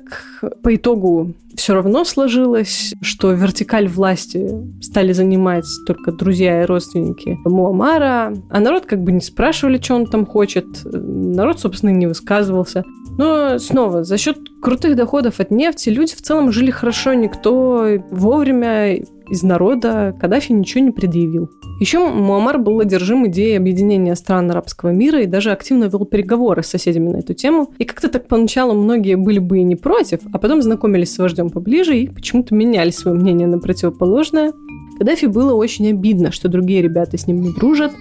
[0.61, 4.51] по итогу все равно сложилось, что вертикаль власти
[4.81, 10.05] стали занимать только друзья и родственники Муамара, а народ как бы не спрашивали, что он
[10.05, 12.85] там хочет, народ, собственно, не высказывался.
[13.17, 18.99] Но снова, за счет крутых доходов от нефти люди в целом жили хорошо, никто вовремя
[19.31, 21.49] из народа Каддафи ничего не предъявил.
[21.79, 26.67] Еще Муаммар был одержим идеей объединения стран арабского мира и даже активно вел переговоры с
[26.67, 27.73] соседями на эту тему.
[27.77, 31.49] И как-то так поначалу многие были бы и не против, а потом знакомились с вождем
[31.49, 34.51] поближе и почему-то меняли свое мнение на противоположное.
[34.97, 37.93] Каддафи было очень обидно, что другие ребята с ним не дружат,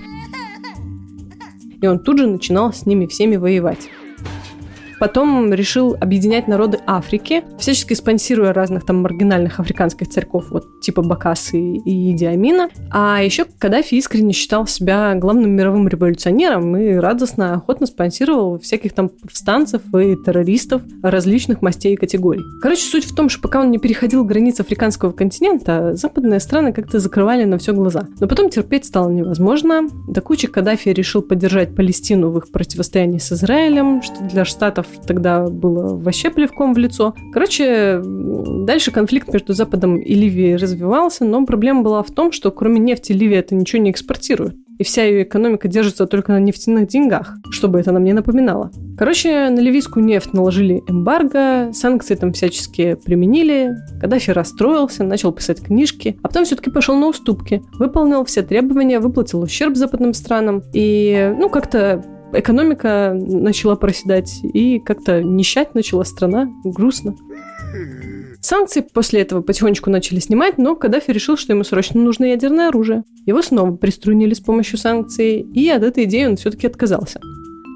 [1.81, 3.89] и он тут же начинал с ними всеми воевать.
[5.01, 11.59] Потом решил объединять народы Африки, всячески спонсируя разных там маргинальных африканских царьков, вот типа Бакасы
[11.59, 12.69] и Диамина.
[12.91, 19.09] А еще Каддафи искренне считал себя главным мировым революционером и радостно, охотно спонсировал всяких там
[19.09, 22.43] повстанцев и террористов различных мастей и категорий.
[22.61, 26.99] Короче, суть в том, что пока он не переходил границ африканского континента, западные страны как-то
[26.99, 28.07] закрывали на все глаза.
[28.21, 29.89] Но потом терпеть стало невозможно.
[30.09, 35.47] До кучи Каддафи решил поддержать Палестину в их противостоянии с Израилем, что для Штатов тогда
[35.47, 37.15] было вообще плевком в лицо.
[37.33, 42.79] Короче, дальше конфликт между Западом и Ливией развивался, но проблема была в том, что кроме
[42.81, 47.37] нефти Ливия это ничего не экспортирует и вся ее экономика держится только на нефтяных деньгах,
[47.51, 48.71] чтобы это нам не напоминало.
[48.97, 56.19] Короче, на ливийскую нефть наложили эмбарго, санкции там всячески применили, Каддафи расстроился, начал писать книжки,
[56.23, 61.51] а потом все-таки пошел на уступки, выполнил все требования, выплатил ущерб западным странам и, ну,
[61.51, 67.17] как-то экономика начала проседать, и как-то нищать начала страна, грустно.
[68.41, 73.05] Санкции после этого потихонечку начали снимать, но Каддафи решил, что ему срочно нужно ядерное оружие.
[73.27, 77.21] Его снова приструнили с помощью санкций, и от этой идеи он все-таки отказался.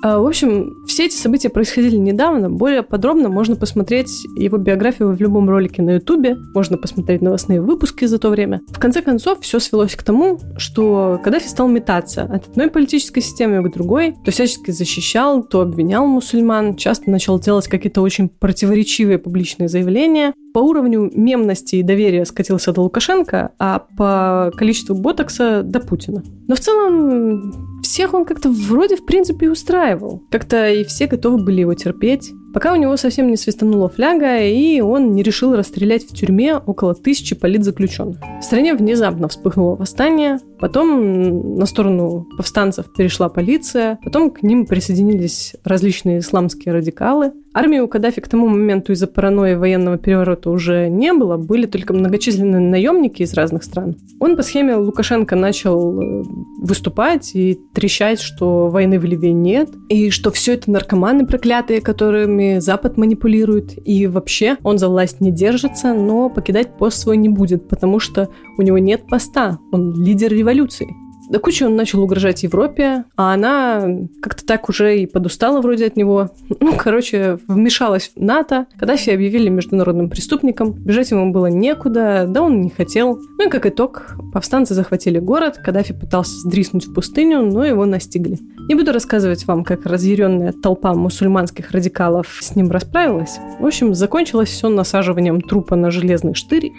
[0.05, 2.51] А, в общем, все эти события происходили недавно.
[2.51, 6.37] Более подробно можно посмотреть его биографию в любом ролике на Ютубе.
[6.55, 8.61] Можно посмотреть новостные выпуски за то время.
[8.69, 13.67] В конце концов, все свелось к тому, что Каддафи стал метаться от одной политической системы
[13.67, 19.71] к другой, то всячески защищал, то обвинял мусульман, часто начал делать какие-то очень противоречивые публичные
[19.71, 20.35] заявления.
[20.53, 26.23] По уровню мемности и доверия скатился до Лукашенко, а по количеству ботокса до Путина.
[26.47, 30.25] Но в целом всех он как-то вроде в принципе устраивал.
[30.31, 32.33] Как-то и все готовы были его терпеть.
[32.55, 36.95] Пока у него совсем не свистанула фляга, и он не решил расстрелять в тюрьме около
[36.95, 38.19] тысячи политзаключенных.
[38.41, 45.57] В стране внезапно вспыхнуло восстание, потом на сторону повстанцев перешла полиция, потом к ним присоединились
[45.65, 47.33] различные исламские радикалы.
[47.57, 51.93] Армии у Каддафи к тому моменту из-за паранойи военного переворота уже не было, были только
[51.93, 53.97] многочисленные наемники из разных стран.
[54.21, 56.25] Он по схеме Лукашенко начал э,
[56.63, 62.44] выступать и трещать, что войны в Ливии нет, и что все это наркоманы проклятые, которыми
[62.45, 67.29] которыми Запад манипулирует, и вообще он за власть не держится, но покидать пост свой не
[67.29, 68.29] будет, потому что
[68.59, 70.89] у него нет поста, он лидер революции.
[71.31, 73.87] До кучи он начал угрожать Европе, а она
[74.23, 76.31] как-то так уже и подустала вроде от него.
[76.61, 78.67] Ну, короче, вмешалась в НАТО.
[78.79, 80.73] Каддафи объявили международным преступником.
[80.73, 83.19] Бежать ему было некуда, да он не хотел.
[83.39, 88.39] Ну и как итог, повстанцы захватили город, Каддафи пытался сдриснуть в пустыню, но его настигли.
[88.69, 93.39] Не буду рассказывать вам, как разъяренная толпа мусульманских радикалов с ним расправилась.
[93.59, 96.73] В общем, закончилось все насаживанием трупа на железный штырь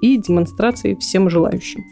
[0.00, 1.84] и демонстрацией всем желающим.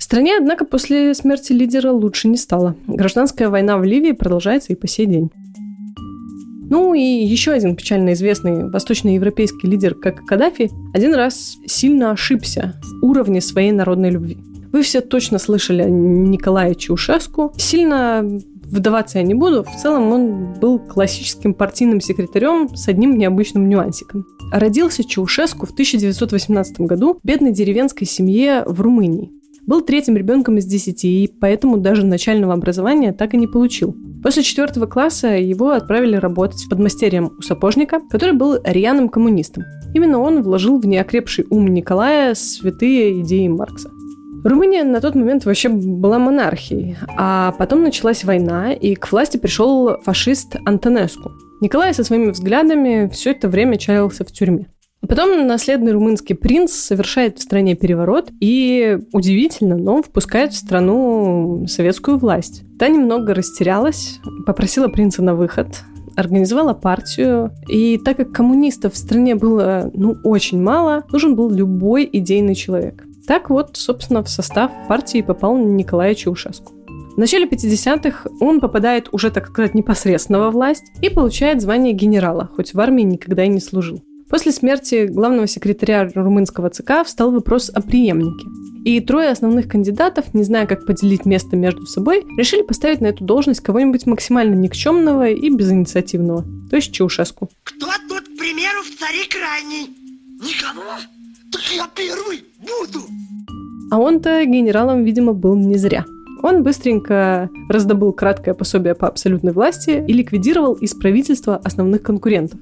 [0.00, 2.74] Стране, однако, после смерти лидера лучше не стало.
[2.86, 5.30] Гражданская война в Ливии продолжается и по сей день.
[6.70, 13.04] Ну и еще один печально известный восточноевропейский лидер, как Каддафи, один раз сильно ошибся в
[13.04, 14.38] уровне своей народной любви.
[14.72, 17.52] Вы все точно слышали о Николае Чаушеску.
[17.56, 18.24] Сильно
[18.70, 19.64] вдаваться я не буду.
[19.64, 24.24] В целом он был классическим партийным секретарем с одним необычным нюансиком.
[24.52, 29.39] Родился Чаушеску в 1918 году в бедной деревенской семье в Румынии.
[29.66, 33.94] Был третьим ребенком из десяти, и поэтому даже начального образования так и не получил.
[34.22, 39.64] После четвертого класса его отправили работать подмастерьем у сапожника, который был рьяным коммунистом.
[39.94, 43.90] Именно он вложил в неокрепший ум Николая святые идеи Маркса.
[44.42, 49.98] Румыния на тот момент вообще была монархией, а потом началась война, и к власти пришел
[50.02, 51.30] фашист Антонеску.
[51.60, 54.66] Николай со своими взглядами все это время чаялся в тюрьме.
[55.10, 62.16] Потом наследный румынский принц совершает в стране переворот и, удивительно, но впускает в страну советскую
[62.16, 62.62] власть.
[62.78, 65.66] Та немного растерялась, попросила принца на выход,
[66.14, 67.50] организовала партию.
[67.68, 73.04] И так как коммунистов в стране было, ну, очень мало, нужен был любой идейный человек.
[73.26, 76.72] Так вот, собственно, в состав партии попал Николай Чаушеску.
[77.16, 82.48] В начале 50-х он попадает уже, так сказать, непосредственно во власть и получает звание генерала,
[82.54, 84.04] хоть в армии никогда и не служил.
[84.30, 88.46] После смерти главного секретаря румынского ЦК встал вопрос о преемнике.
[88.84, 93.24] И трое основных кандидатов, не зная, как поделить место между собой, решили поставить на эту
[93.24, 97.50] должность кого-нибудь максимально никчемного и безинициативного, то есть Чаушеску.
[97.64, 99.90] Кто тут, к примеру, в царе крайний?
[100.40, 100.96] Никого?
[101.50, 103.04] Так я первый буду!
[103.90, 106.04] А он-то генералом, видимо, был не зря.
[106.42, 112.60] Он быстренько раздобыл краткое пособие по абсолютной власти и ликвидировал из правительства основных конкурентов.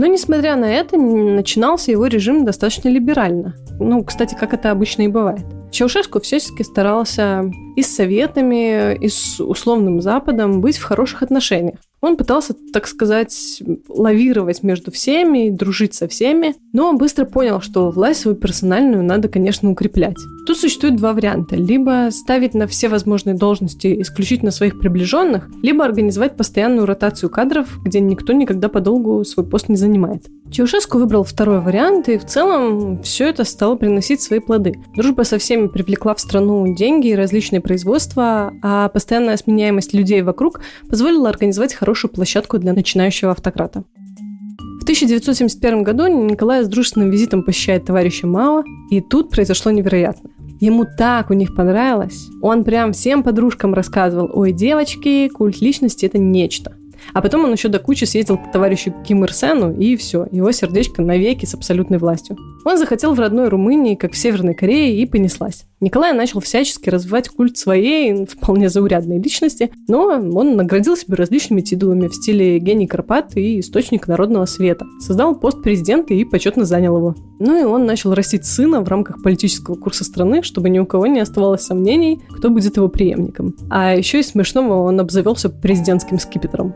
[0.00, 3.54] Но, несмотря на это, начинался его режим достаточно либерально.
[3.78, 5.44] Ну, кстати, как это обычно и бывает.
[5.70, 7.44] Чаушеску всячески старался
[7.76, 11.80] и с советами, и с условным Западом быть в хороших отношениях.
[12.00, 17.90] Он пытался, так сказать, лавировать между всеми, дружить со всеми, но он быстро понял, что
[17.90, 20.16] власть свою персональную надо, конечно, укреплять.
[20.50, 21.54] Тут существует два варианта.
[21.54, 28.00] Либо ставить на все возможные должности исключительно своих приближенных, либо организовать постоянную ротацию кадров, где
[28.00, 30.24] никто никогда подолгу свой пост не занимает.
[30.50, 34.74] Чаушеску выбрал второй вариант, и в целом все это стало приносить свои плоды.
[34.96, 40.62] Дружба со всеми привлекла в страну деньги и различные производства, а постоянная сменяемость людей вокруг
[40.88, 43.84] позволила организовать хорошую площадку для начинающего автократа.
[44.80, 50.39] В 1971 году Николай с дружественным визитом посещает товарища Мао, и тут произошло невероятное.
[50.60, 52.28] Ему так у них понравилось.
[52.42, 56.76] Он прям всем подружкам рассказывал, ой, девочки, культ личности– это нечто.
[57.14, 60.52] А потом он еще до кучи съездил к товарищу Ким Ир Сену, и все, его
[60.52, 62.36] сердечко навеки с абсолютной властью.
[62.64, 65.64] Он захотел в родной Румынии, как в Северной Корее, и понеслась.
[65.80, 72.08] Николай начал всячески развивать культ своей, вполне заурядной личности, но он наградил себя различными титулами
[72.08, 74.84] в стиле гений Карпат и источник народного света.
[75.00, 77.14] Создал пост президента и почетно занял его.
[77.38, 81.06] Ну и он начал растить сына в рамках политического курса страны, чтобы ни у кого
[81.06, 83.56] не оставалось сомнений, кто будет его преемником.
[83.70, 86.74] А еще из смешного он обзавелся президентским скипетром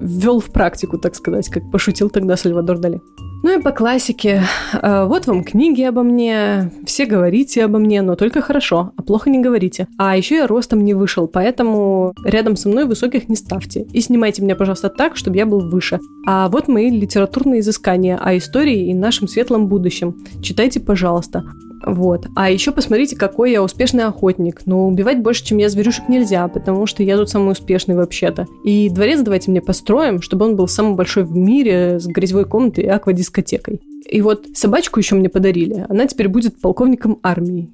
[0.00, 3.00] ввел в практику, так сказать, как пошутил тогда Сальвадор Дали.
[3.44, 4.42] Ну и по классике.
[4.72, 9.28] Э, вот вам книги обо мне, все говорите обо мне, но только хорошо, а плохо
[9.28, 9.86] не говорите.
[9.98, 13.82] А еще я ростом не вышел, поэтому рядом со мной высоких не ставьте.
[13.92, 16.00] И снимайте меня, пожалуйста, так, чтобы я был выше.
[16.26, 20.24] А вот мои литературные изыскания о истории и нашем светлом будущем.
[20.42, 21.44] Читайте, пожалуйста.
[21.86, 22.26] Вот.
[22.34, 24.62] А еще посмотрите, какой я успешный охотник.
[24.66, 28.46] Но убивать больше, чем я зверюшек нельзя, потому что я тут самый успешный вообще-то.
[28.64, 32.84] И дворец давайте мне построим, чтобы он был самый большой в мире с грязевой комнатой
[32.84, 33.80] и аквадискотекой.
[34.08, 35.86] И вот собачку еще мне подарили.
[35.88, 37.70] Она теперь будет полковником армии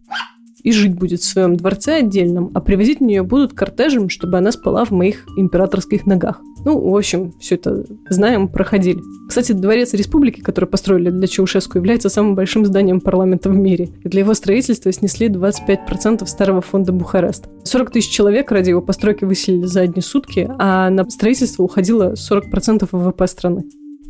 [0.62, 4.52] и жить будет в своем дворце отдельном, а привозить мне ее будут кортежем, чтобы она
[4.52, 6.40] спала в моих императорских ногах.
[6.64, 9.00] Ну, в общем, все это знаем, проходили.
[9.28, 13.88] Кстати, Дворец Республики, который построили для Чаушеску, является самым большим зданием парламента в мире.
[14.04, 17.46] И для его строительства снесли 25% старого фонда Бухарест.
[17.64, 22.88] 40 тысяч человек ради его постройки выселили за одни сутки, а на строительство уходило 40%
[22.92, 23.64] ВВП страны.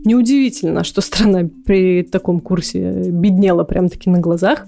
[0.05, 4.67] Неудивительно, что страна при таком курсе беднела прям-таки на глазах.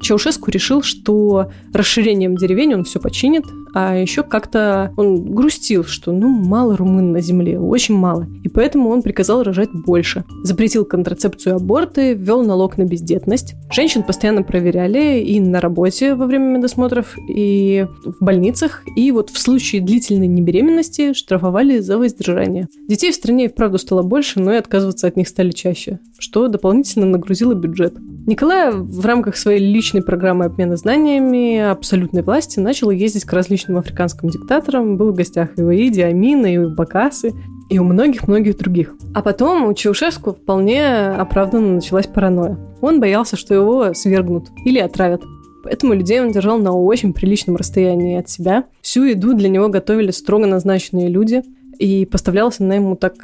[0.00, 6.28] Чаушеску решил, что расширением деревень он все починит, а еще как-то он грустил, что ну
[6.28, 8.26] мало румын на земле, очень мало.
[8.42, 10.24] И поэтому он приказал рожать больше.
[10.44, 13.54] Запретил контрацепцию аборты, ввел налог на бездетность.
[13.72, 19.38] Женщин постоянно проверяли и на работе во время медосмотров, и в больницах, и вот в
[19.38, 22.68] случае длительной небеременности штрафовали за воздержание.
[22.88, 26.48] Детей в стране и вправду стало больше, но и отказываться от них стали чаще, что
[26.48, 27.94] дополнительно нагрузило бюджет.
[28.26, 34.30] Николай в рамках своей личной программы обмена знаниями абсолютной власти начал ездить к различным африканским
[34.30, 37.34] диктаторам, был в гостях и у Иди Амина, и у Бакасы,
[37.68, 38.94] и у многих-многих других.
[39.14, 42.58] А потом у Чаушеску вполне оправданно началась паранойя.
[42.80, 45.22] Он боялся, что его свергнут или отравят.
[45.62, 48.64] Поэтому людей он держал на очень приличном расстоянии от себя.
[48.80, 51.42] Всю еду для него готовили строго назначенные люди,
[51.78, 53.14] и поставлялась она ему так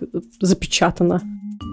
[0.40, 1.22] запечатана.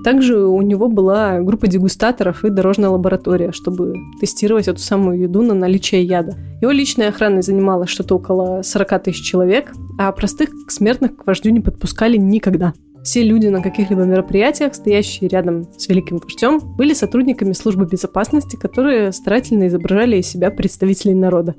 [0.03, 5.53] Также у него была группа дегустаторов и дорожная лаборатория, чтобы тестировать эту самую еду на
[5.53, 6.37] наличие яда.
[6.61, 11.59] Его личной охраной занималось что-то около 40 тысяч человек, а простых смертных к вождю не
[11.59, 12.73] подпускали никогда.
[13.03, 19.13] Все люди на каких-либо мероприятиях, стоящие рядом с великим вождем, были сотрудниками службы безопасности, которые
[19.13, 21.55] старательно изображали из себя представителей народа.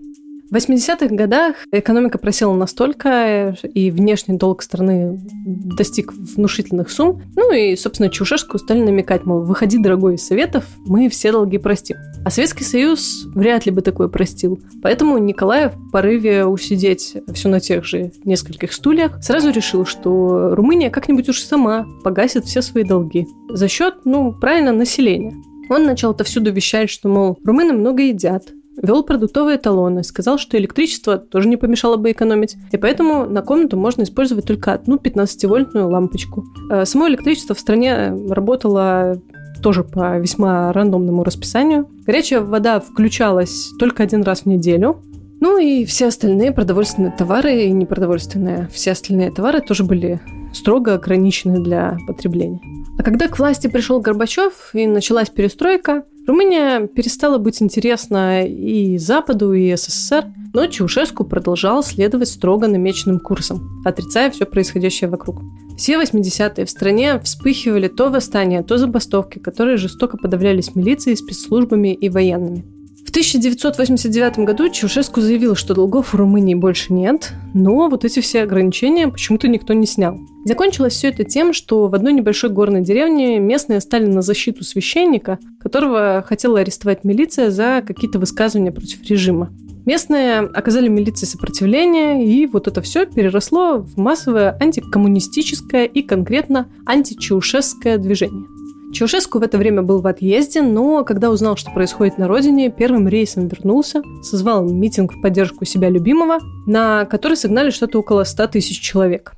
[0.50, 7.20] В 80-х годах экономика просела настолько, и внешний долг страны достиг внушительных сумм.
[7.36, 11.96] Ну и, собственно, Чаушеску стали намекать, мол, выходи, дорогой, из Советов, мы все долги простим.
[12.24, 14.58] А Советский Союз вряд ли бы такое простил.
[14.82, 20.88] Поэтому Николай в порыве усидеть все на тех же нескольких стульях сразу решил, что Румыния
[20.88, 23.26] как-нибудь уж сама погасит все свои долги.
[23.50, 25.34] За счет, ну, правильно, населения.
[25.68, 28.44] Он начал отовсюду вещать, что, мол, румыны много едят,
[28.82, 33.76] вел продуктовые талоны, сказал, что электричество тоже не помешало бы экономить, и поэтому на комнату
[33.76, 36.44] можно использовать только одну 15-вольтную лампочку.
[36.70, 39.20] Э, само электричество в стране работало
[39.62, 41.88] тоже по весьма рандомному расписанию.
[42.06, 45.02] Горячая вода включалась только один раз в неделю,
[45.40, 50.20] ну и все остальные продовольственные товары и непродовольственные, все остальные товары тоже были
[50.52, 52.60] строго ограничены для потребления.
[52.98, 59.54] А когда к власти пришел Горбачев и началась перестройка, Румыния перестала быть интересна и Западу,
[59.54, 65.40] и СССР, но Чаушеску продолжал следовать строго намеченным курсом, отрицая все происходящее вокруг.
[65.78, 72.10] Все 80-е в стране вспыхивали то восстания, то забастовки, которые жестоко подавлялись милицией, спецслужбами и
[72.10, 72.77] военными.
[73.04, 78.42] В 1989 году Чаушеску заявил, что долгов у Румынии больше нет, но вот эти все
[78.42, 80.18] ограничения почему-то никто не снял.
[80.44, 85.38] Закончилось все это тем, что в одной небольшой горной деревне местные стали на защиту священника,
[85.60, 89.50] которого хотела арестовать милиция за какие-то высказывания против режима.
[89.86, 97.96] Местные оказали милиции сопротивление, и вот это все переросло в массовое антикоммунистическое и конкретно античаушесское
[97.96, 98.44] движение.
[98.92, 103.06] Чаушеску в это время был в отъезде, но когда узнал, что происходит на родине, первым
[103.06, 108.80] рейсом вернулся, созвал митинг в поддержку себя любимого, на который согнали что-то около 100 тысяч
[108.80, 109.34] человек.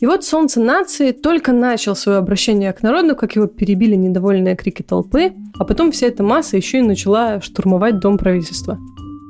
[0.00, 4.82] И вот «Солнце нации» только начал свое обращение к народу, как его перебили недовольные крики
[4.82, 8.78] толпы, а потом вся эта масса еще и начала штурмовать дом правительства.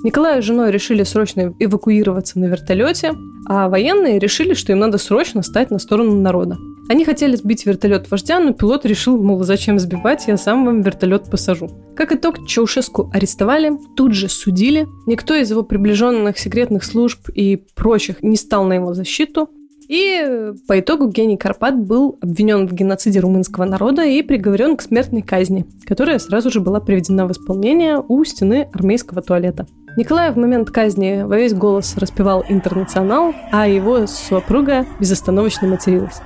[0.04, 3.12] Николай с женой решили срочно эвакуироваться на вертолете,
[3.46, 6.56] а военные решили, что им надо срочно стать на сторону народа.
[6.89, 11.30] Они хотели сбить вертолет вождя, но пилот решил, мол, зачем сбивать, я сам вам вертолет
[11.30, 11.70] посажу.
[11.97, 14.87] Как итог, Чаушеску арестовали, тут же судили.
[15.07, 19.49] Никто из его приближенных секретных служб и прочих не стал на его защиту.
[19.89, 25.22] И по итогу Гений Карпат был обвинен в геноциде румынского народа и приговорен к смертной
[25.22, 29.66] казни, которая сразу же была приведена в исполнение у стены армейского туалета.
[29.97, 36.20] Николай в момент казни во весь голос распевал «Интернационал», а его супруга безостановочно материлась.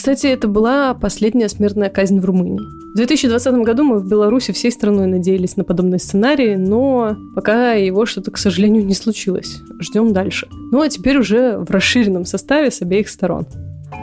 [0.00, 2.58] Кстати, это была последняя смертная казнь в Румынии.
[2.94, 8.06] В 2020 году мы в Беларуси всей страной надеялись на подобный сценарий, но пока его
[8.06, 9.60] что-то, к сожалению, не случилось.
[9.78, 10.48] Ждем дальше.
[10.72, 13.46] Ну а теперь уже в расширенном составе с обеих сторон.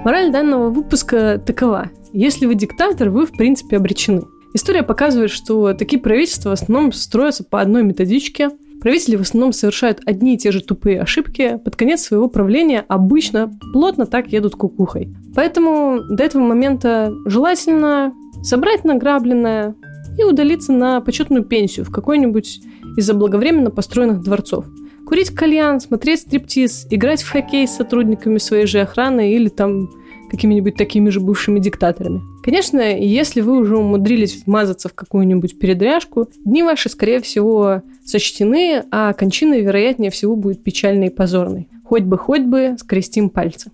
[0.06, 1.90] Мораль данного выпуска такова.
[2.14, 4.22] Если вы диктатор, вы в принципе обречены.
[4.54, 10.02] История показывает, что такие правительства в основном строятся по одной методичке– Правители в основном совершают
[10.06, 11.60] одни и те же тупые ошибки.
[11.64, 15.14] Под конец своего правления обычно плотно так едут кукухой.
[15.36, 18.14] Поэтому до этого момента желательно
[18.44, 19.76] собрать награбленное
[20.18, 22.62] и удалиться на почетную пенсию в какой-нибудь
[22.96, 24.66] из заблаговременно построенных дворцов.
[25.06, 29.90] Курить кальян, смотреть стриптиз, играть в хоккей с сотрудниками своей же охраны или там
[30.30, 32.22] какими-нибудь такими же бывшими диктаторами.
[32.48, 39.12] Конечно, если вы уже умудрились вмазаться в какую-нибудь передряжку, дни ваши, скорее всего, сочтены, а
[39.12, 41.68] кончина, вероятнее всего, будет печальной и позорной.
[41.84, 43.70] Хоть бы, хоть бы, скрестим пальцы.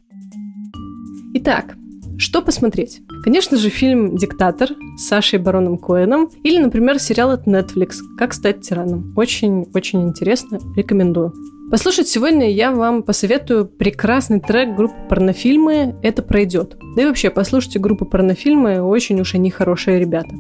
[1.36, 1.76] Итак,
[2.18, 3.02] что посмотреть?
[3.24, 8.62] Конечно же, фильм «Диктатор» с Сашей Бароном Коэном или, например, сериал от Netflix «Как стать
[8.62, 9.14] тираном».
[9.16, 11.34] Очень-очень интересно, рекомендую.
[11.72, 16.78] Послушать сегодня я вам посоветую прекрасный трек группы «Порнофильмы» «Это пройдет».
[16.96, 20.36] Да и вообще, послушайте группу «Порнофильмы», очень уж они хорошие ребята.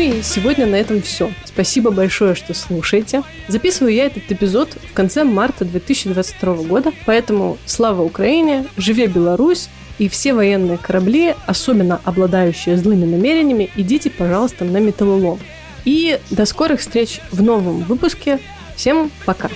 [0.00, 1.30] И сегодня на этом все.
[1.44, 3.22] Спасибо большое, что слушаете.
[3.48, 10.08] Записываю я этот эпизод в конце марта 2022 года, поэтому слава Украине, живе Беларусь, и
[10.08, 15.38] все военные корабли, особенно обладающие злыми намерениями, идите, пожалуйста, на металлолом.
[15.84, 18.40] И до скорых встреч в новом выпуске.
[18.76, 19.50] Всем пока!